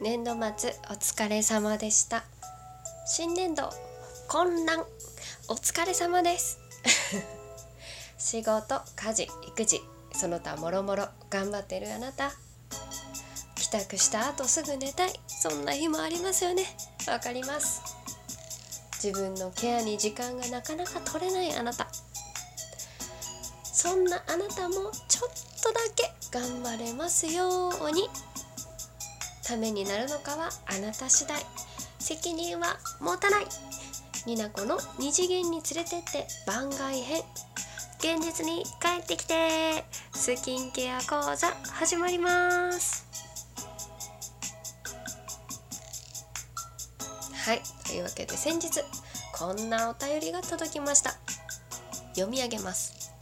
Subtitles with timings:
[0.00, 2.22] 年度末お疲れ様でした。
[3.04, 3.68] 新年度
[4.28, 4.84] 混乱
[5.48, 6.60] お疲れ様です。
[8.16, 9.80] 仕事家事育児
[10.12, 12.30] その他もろもろ頑張ってるあなた。
[13.56, 15.20] 帰宅した後すぐ寝たい。
[15.26, 16.64] そんな日もありますよね。
[17.08, 17.82] わかります。
[19.02, 21.88] 自分のケアに時間がなかなか取れないあなた。
[23.64, 25.30] そんなあなたもちょっ
[25.60, 28.08] とだけ頑張れますように。
[29.48, 31.42] ためになるのかはあなた次第。
[31.98, 33.46] 責任は持たない。
[34.26, 37.22] になこの二次元に連れてって番外編。
[37.98, 39.84] 現実に帰ってきて。
[40.12, 43.06] スキンケア講座始まります。
[47.32, 47.62] はい。
[47.86, 48.68] というわけで先日
[49.32, 51.14] こんなお便りが届きました。
[52.14, 53.14] 読み上げます。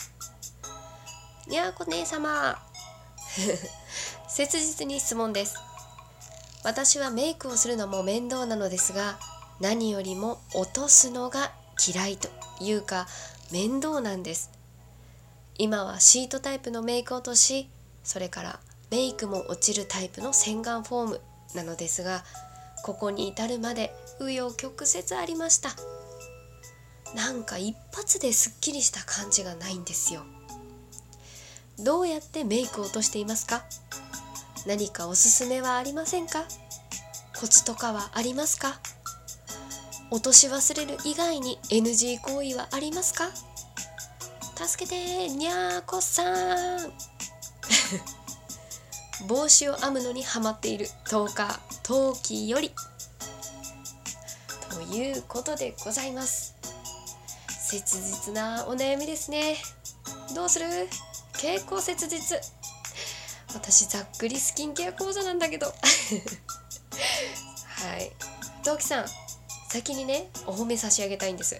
[1.46, 2.58] にゃーこ姉様。
[4.26, 5.65] 切実に質問です。
[6.66, 9.20] 私はメイクをするのも面倒なのですが
[9.60, 11.52] 何よりも落とすのが
[11.86, 12.28] 嫌いと
[12.60, 13.06] いうか
[13.52, 14.50] 面倒なんです。
[15.58, 17.68] 今はシートタイプのメイク落とし
[18.02, 18.58] それから
[18.90, 21.20] メイクも落ちるタイプの洗顔フォーム
[21.54, 22.24] なのですが
[22.82, 25.70] ここに至るまで紆余曲折ありました。
[27.14, 30.22] なんか一発ですっきりした感じがないんですよ。
[31.78, 33.62] どうやってメイクを落としていますか？
[34.66, 36.44] 何かおすすめはありませんか？
[37.38, 38.80] コツとかはありますか？
[40.10, 43.28] 落とし忘れる以外に NG 行為はありますか？
[44.66, 46.22] 助けてにゃーこさ
[46.84, 46.92] ん。
[49.28, 50.88] 帽子を編むのにハマっている。
[51.06, 52.72] 10日陶器より。
[54.70, 56.54] ということでございます。
[57.48, 59.56] 切実なお悩みですね。
[60.34, 60.66] どうする？
[61.38, 62.40] 結構切実。
[63.56, 65.66] 私ざっくりスキンケア講座なんだけど。
[65.72, 65.72] は
[67.96, 68.12] い。
[68.62, 69.06] 同期さん
[69.70, 71.58] 先にねお褒め差し上げたいんです。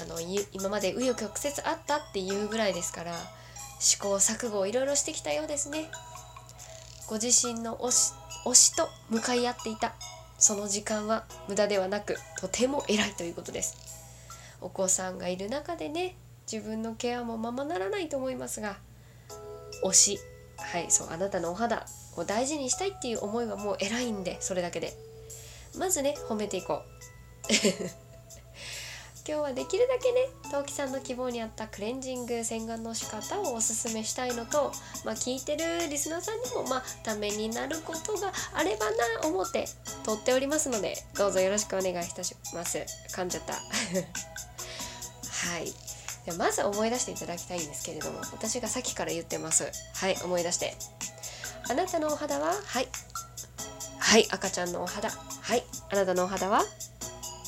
[0.00, 3.14] あの今まで紆余曲折あったっていうぐらいですから
[3.78, 5.90] 試行錯誤をいろいろしてきたようですね。
[7.06, 8.12] ご自身の推し
[8.46, 9.94] 推しと向かい合っていた
[10.38, 13.76] その時間は無駄ではなくとても偉いということです。
[14.62, 16.16] お子さんがいる中でね
[16.50, 18.78] 自分のケアもままならないと思いますが
[19.84, 20.18] 推し
[20.60, 25.10] はいそうあなたのお肌を大事にしたいっていう思いはもう偉いんでそれだけで。
[25.78, 26.82] まずね褒めていこう。
[29.28, 34.72] 今日はできるだけね陶器さんの希望に合ったクレンジング洗顔の仕方をおすすめしたいのと、
[35.04, 39.66] まあ、聞いてるリスナーさんにもまあためになることがあればな思って
[40.04, 42.78] 撮っておりますのでどうぞよろしくお願いいたします。
[43.10, 43.52] 噛んじゃった。
[45.52, 45.89] はい。
[46.26, 49.70] でまず思い出していただきたいんですけれども私がさっきから言ってます。
[49.94, 50.74] はい思い出して。
[51.68, 52.52] あなたのお肌は？
[52.52, 52.88] はい。
[53.98, 55.10] はい赤ちゃんのお肌。
[55.10, 56.62] はいあなたのお肌は？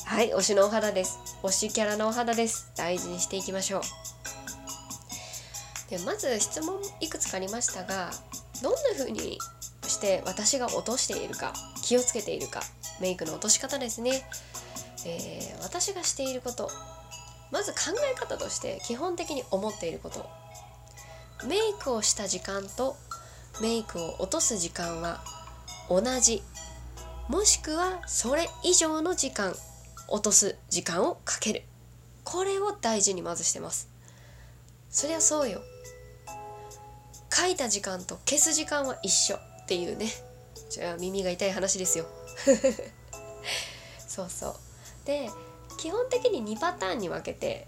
[0.05, 1.19] はい推しのお肌です。
[1.43, 2.71] 推しキャラのお肌です。
[2.75, 3.81] 大事にしていきましょう。
[5.89, 8.09] でまず質問いくつかありましたが
[8.63, 9.37] どんな風に
[9.85, 12.61] して私が落としているか気をつけているか
[12.99, 14.23] メイクの落とし方ですね、
[15.05, 16.71] えー、私がしていること。
[17.53, 20.27] まず考え方として基本的に思っていること。
[21.47, 22.95] メイクをした時間と
[23.61, 25.23] メイクを落とす時間は
[25.87, 26.41] 同じ。
[27.29, 29.53] もしくはそれ以上の時間
[30.07, 31.61] 落とす時間をかける。
[32.23, 33.87] これを大事にまずしてます。
[34.89, 35.61] そりゃそうよ。
[37.31, 39.35] 書いた時間と消す時間は一緒。
[39.35, 40.07] っていうね。
[40.71, 42.05] じゃあ耳が痛い話ですよ。
[44.07, 44.55] そうそう。
[45.05, 45.29] で
[45.77, 47.67] 基本的に2パターンに分けて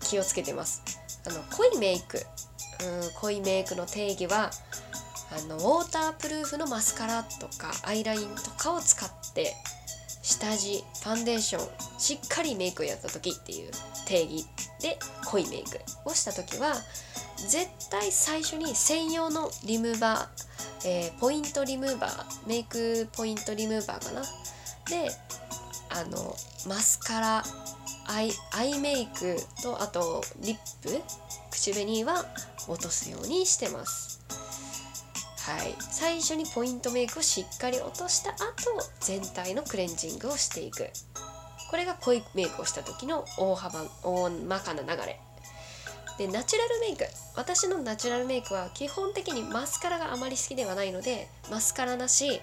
[0.00, 0.82] 気をつけてます。
[1.26, 2.18] あの濃いメイク。
[2.82, 4.50] うん濃いメイクの定義は
[5.30, 9.54] あのウォータープルーフのマスカラとかアイラインとかを使って
[10.22, 13.70] 下地ファンデーションしっかりメイクをやった時っていう
[14.06, 14.46] 定義
[14.80, 16.74] で濃いメイクをした時は
[17.36, 24.22] 絶対最初に専用のリムーバー、えー、ポイントリムーバーメイクポイントリムーバーかな。
[24.88, 25.10] で
[25.94, 26.34] あの
[26.66, 27.44] マスカラ
[28.08, 31.00] アイアイメイクとあとリップ
[31.50, 32.24] 口紅は
[32.68, 34.20] 落とすようにしてます。
[35.38, 35.74] はい。
[35.78, 38.40] 最初にポイントメイクをしっかり落とした後
[39.00, 40.88] 全体のクレンジングをしていく。
[41.70, 45.20] これが濃いメイクをした時の大幅大まかな流れ。
[46.18, 47.04] でナチュラルメイク。
[47.36, 52.40] 私のナチュラルメイクは基本的にマスカラがあまり好きではないのでマスカラなしアイラ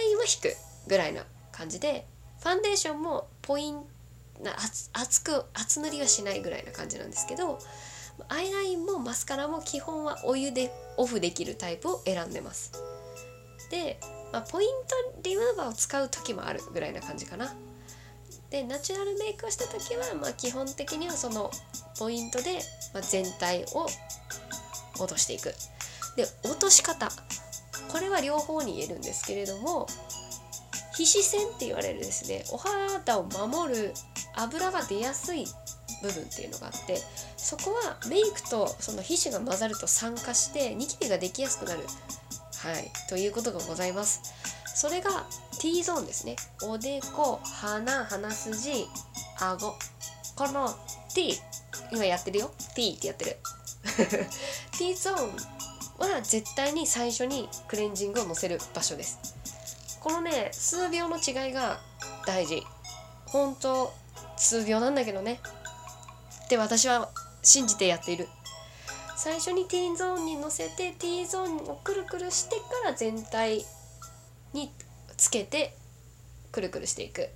[0.00, 0.56] インは引く
[0.88, 2.06] ぐらいな感じで
[2.42, 3.76] ファンデーションもポイン
[4.42, 4.56] な
[4.92, 7.58] 厚く厚塗りはしないぐらいな感じなんですけど
[8.28, 12.72] アイラインもマスカラも基本はお湯でオフできるタイプを選んでます。
[13.70, 13.98] で
[14.32, 14.68] まあ、ポイン
[15.14, 17.54] トリムーバーを使う時もあるぐらいな感じかな。
[18.50, 21.50] でナチュラルメイクをした時は、まあ、基本的にはその
[21.98, 22.60] ポイントで、
[22.92, 23.86] ま、全体を
[24.98, 25.54] 落としていく。
[26.16, 27.10] で落とし方。
[27.90, 29.86] これは両方に言えるんですけれども
[30.94, 33.92] 皮脂腺って言われるですねお肌を守る
[34.36, 35.46] 油が出やすい
[36.02, 36.98] 部分っていうのがあって
[37.36, 41.80] そこはメイクとその皮脂が混ざると酸化してニキビができやすくなる。
[42.62, 42.92] はい。
[43.08, 44.20] ということがございます。
[44.74, 45.26] それが
[45.60, 46.36] T ゾーンですね。
[46.62, 48.86] おでこ鼻鼻筋
[49.40, 49.74] 顎。
[50.36, 50.68] この
[51.14, 51.34] T
[51.92, 52.52] 今やってるよ。
[52.76, 53.36] T ってやってる。
[54.78, 55.30] T ゾーン
[55.98, 59.31] は絶対に最初にクレンジングをのせる場所です。
[60.02, 61.78] このね数秒の違いが
[62.26, 62.64] 大事。
[63.26, 63.92] 本当
[64.36, 65.40] 数秒なんだけどね。
[66.44, 67.08] って私は
[67.42, 68.26] 信じてやっている。
[69.16, 73.64] 最初に T ゾーンに乗せて T ゾーンをくるくるしてから全体
[74.52, 74.72] に
[75.16, 75.76] つけて
[76.50, 77.28] くるくるしていく。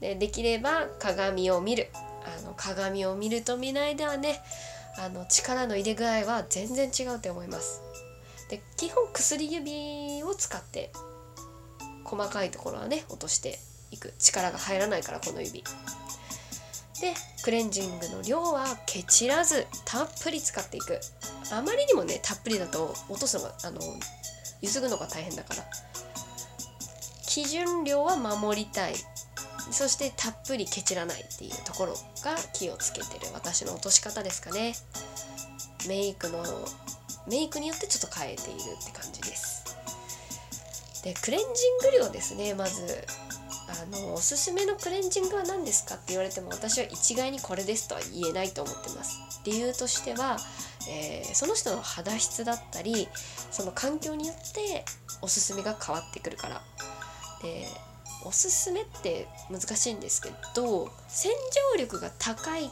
[0.00, 1.88] でできれば鏡を見る。
[1.92, 4.40] あの鏡を見ると見ないではね
[4.98, 7.82] あの力の入れ具合は全然違うと思います。
[8.50, 10.92] で基本薬指を使って
[12.06, 13.58] 細かいところはね落として
[13.90, 14.14] いく。
[14.18, 15.64] 力が入らないからこの指。
[17.00, 17.12] で
[17.44, 20.98] クレンジングの量はケチらずたっぷり使っていく。
[21.52, 23.80] あまりにもねたっぷりだと落とすのがあの
[24.62, 25.64] ゆすぐのが大変だから。
[27.26, 28.94] 基準量は守りたい。
[29.70, 31.92] そしてたっぷりケチらないっていうところ
[32.24, 33.26] が気をつけてる。
[33.34, 34.74] 私の落とし方ですかね。
[35.88, 36.42] メイクの
[37.28, 39.65] メイクによってちょっと変えているって感じです。
[41.06, 42.82] でクレンジング量ですねまず。
[43.68, 49.18] あのおすすめのクレンジングは何ですかって言われても私は一概にこれですとは言えないと思ってます。
[49.44, 50.36] 理由としては、
[50.88, 53.08] えー、その人の肌質だったり
[53.50, 54.84] その環境によって
[55.20, 56.62] おすすめが変わってくるから。
[57.42, 57.66] で
[58.24, 61.30] おすすめって難しいんですけど洗
[61.74, 62.68] 浄力が高い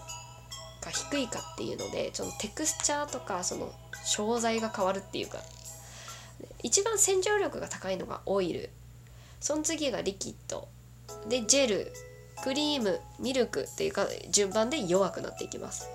[0.81, 3.72] か低いかっていうのでそのテクスチャーとかその
[4.04, 5.38] 商材が変わるっていうか
[6.64, 8.70] 一番洗浄力が高いのがオイル。
[9.38, 10.66] その次がリキッド。
[11.28, 11.93] でジェル。
[12.43, 13.00] クリーム。
[13.20, 15.90] ミルクっていうか順番で弱くなっていきます。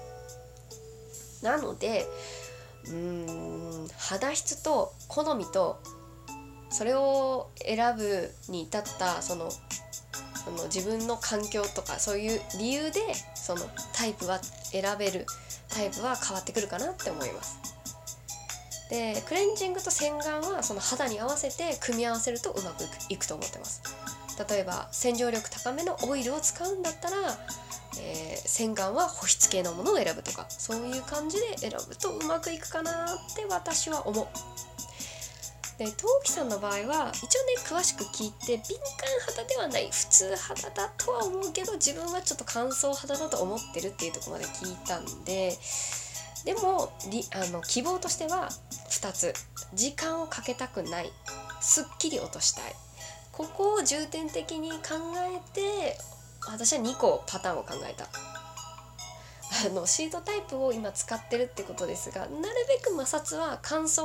[1.41, 2.05] なので
[2.85, 2.93] うー
[3.85, 5.81] ん肌質と好みと
[6.69, 13.01] それを選ぶに至ったそのその自分の環境とかそういう理由で
[13.33, 13.61] その
[13.93, 15.25] タイプは選べる
[15.67, 17.78] タイプは変わってくるかなって思います。
[18.89, 23.81] でクレンジングと洗顔はその肌に合わせて組み合わせるとうまくいくと思ってます。
[24.49, 27.17] 例えば洗浄力高めのオイルを使うんだったら、
[27.99, 34.27] えー、洗顔は保湿系のものを選ぶとかそういう感じで選ぶとうまくいくかなって私は思う。
[35.77, 45.57] で陶器さんの場合は一応ね詳しく聞いて敏感肌ではない普通肌だとは思うけど自分はちょっと乾燥肌だと思ってるっていうとこまで聞いたんで
[46.45, 46.91] でも
[47.33, 48.49] あの希望としては
[48.89, 49.33] 2つ。
[49.73, 51.11] 時間をかけたくない。
[51.61, 52.75] すっきり落としたい。
[53.31, 54.77] ここを重点的に考
[55.17, 55.97] えて
[56.45, 58.07] 私は2個パターンを考えた。
[59.65, 62.31] あのシートタイプを今使ってるってことですがなる
[62.67, 64.03] べく摩擦は乾燥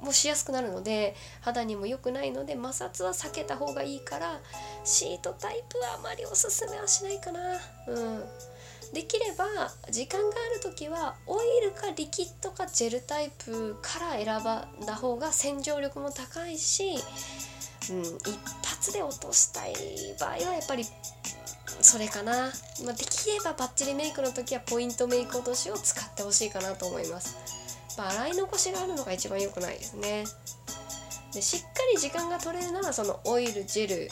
[0.00, 4.40] もしやすくなるので肌にも良くないので摩擦は避けた方がいいから
[4.84, 7.40] シートタイプはあまりおすすめはしないかな。
[7.88, 8.24] うん。
[8.92, 9.44] できれば
[9.90, 16.94] 時間がある時はオイルかリキッドかジェルタイプから選ばんだ方が洗浄力も高いし、
[17.90, 19.74] うん、一発で落としたい
[20.20, 20.84] 場合はやっぱり
[21.80, 22.32] それかな、
[22.84, 27.36] まあ、できればバッチリメイクの時はポイントメイク落としを使ってほしいかなと思います、
[27.96, 30.24] まあ、洗い残しがあるのが一番良くないですね。
[31.32, 34.08] でしっかり時間が取れるならそのオイルジェル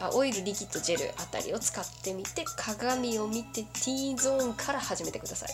[0.00, 5.48] あオイルリキッドジェルあたりを使ってみて鏡を見て T ゾーンから始めてください。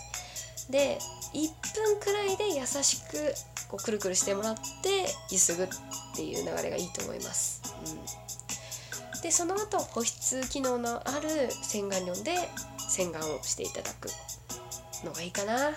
[0.71, 0.99] で
[1.33, 3.35] 1分くらいで優しく
[3.69, 5.69] こうくるくるしてもらってゆすぐっ
[6.15, 7.63] ていう流れがいいと思います、
[9.15, 12.35] うん、でその後保湿機能のある洗顔料で
[12.89, 14.09] 洗顔をしていただく
[15.05, 15.73] のがいいかな。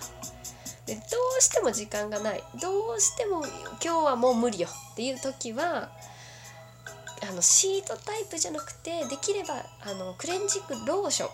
[0.89, 1.01] でど
[1.37, 2.43] うしても時間がない。
[2.59, 3.45] どうしても
[3.83, 5.91] 今日はもう無理よっていう時は
[7.21, 11.29] あのシートタイプじゃなくてできればあのクレンジングローション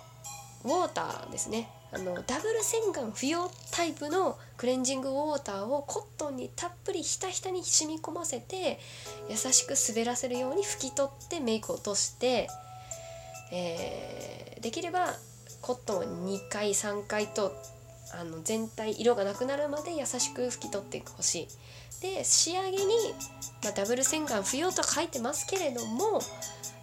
[0.65, 1.69] ウォーターですね。
[1.93, 8.79] あのダブル洗顔不要タイプのクレンジングウォーターをコットンにたっぷりひたひたに染み込ませて
[9.29, 12.49] 優しく滑らせるように拭き取ってメイクを落として、
[13.53, 15.13] えー、できれば
[15.61, 17.55] コットンを2回3回と
[18.19, 21.47] あの全体色がなくなるまで優しく拭き取ってほしい。
[22.01, 22.77] で仕上げに、
[23.63, 26.19] まあ、ダブル洗顔不要と書いてますけれども、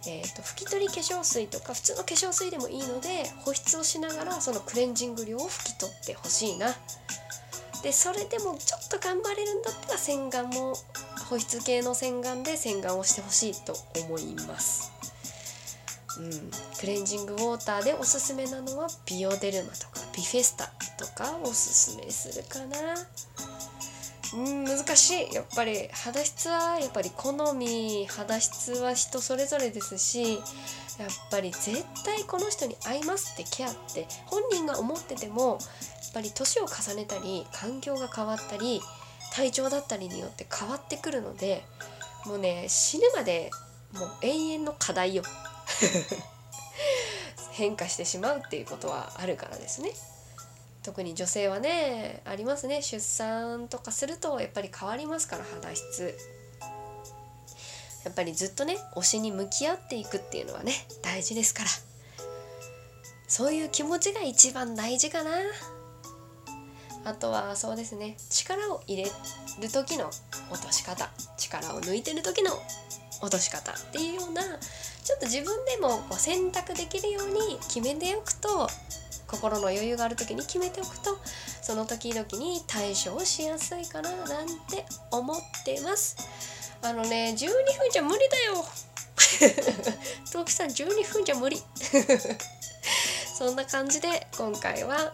[0.07, 6.67] えーと、拭き取り化粧水とか普通の化粧水でもいいので保湿をしながらそのクレンジング量を拭き取ってほしいな。
[7.83, 10.73] でそれでもちょっと頑張れるんだったら洗顔も
[11.29, 13.75] 保湿系の洗顔で洗顔をしてほしいと
[14.07, 14.92] 思います。
[16.19, 16.31] うん、
[16.79, 20.65] クレンジングウォーターでおすすめなのはビオデルマとかビフェスタ
[20.97, 22.77] とかおすすめするかな。
[24.35, 25.33] うん難しい。
[25.33, 35.59] やっぱり肌質はやっぱり好み肌質は人それぞれですしやっぱり絶対この人に合いますってケアって本人が思っててもやっ
[36.13, 38.81] ぱり年を重ねたり環境が変わったり
[39.33, 41.63] 体調だったりによって変わってくるので
[42.25, 43.49] もうね死ぬまで
[43.93, 45.23] もう永遠の課題よ。
[47.51, 49.91] 変化してしまうっていうことはあるからですね。
[50.81, 52.81] 特に女性はねありますね。
[52.81, 56.17] 出産とかするとやっぱり変わりますから肌質。
[58.03, 61.69] やっぱりずっとね推しに向き合っていくっていうのはね大事ですから。
[63.27, 65.31] そういう気持ちが一番大事かな。
[67.05, 69.09] あとはそうですね力を入れ
[69.61, 70.09] る時の
[70.51, 71.09] 落とし方。
[71.37, 72.51] 力を抜いてる時の
[73.23, 78.67] 落とし方っていうようなちょっと自分でもこう選択できるように決めておくと
[79.27, 81.17] 心の余裕がある時に決めておくと
[81.61, 86.17] その時々に対処をしやすいかななんて思ってます。
[86.81, 88.65] あのね12分じゃ無理だよ。
[90.31, 91.63] ト木さん12分じゃ無理。
[93.37, 95.13] そんな感じで今回は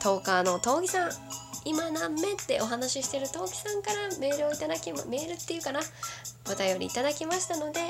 [0.00, 1.10] トーカーの峠さん。
[1.66, 5.80] 今何目ってお話ししてる峠さんからメールをいただきメールっていうかな。
[6.48, 7.80] お便りいただきましたので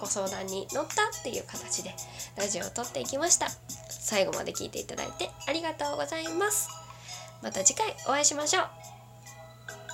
[0.00, 1.94] ご相談に乗ったっていう形で
[2.36, 3.48] ラジオを撮っていきました。
[3.88, 6.68] 最後まで聞いていただいてありがとうございます。
[7.42, 8.91] また次回お会いしましょう。